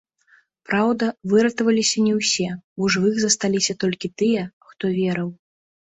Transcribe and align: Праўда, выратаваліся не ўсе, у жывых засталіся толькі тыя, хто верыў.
Праўда, 0.69 1.09
выратаваліся 1.33 1.97
не 2.07 2.15
ўсе, 2.21 2.47
у 2.83 2.91
жывых 2.99 3.15
засталіся 3.27 3.73
толькі 3.87 4.15
тыя, 4.19 4.41
хто 4.73 4.95
верыў. 5.03 5.29